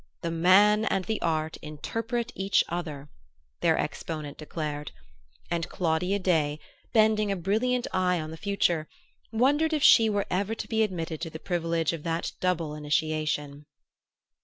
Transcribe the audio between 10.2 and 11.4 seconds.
ever to be admitted to the